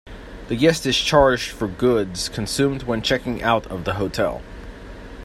[0.47, 4.41] The guest is charged for goods consumed when checking out of the hotel.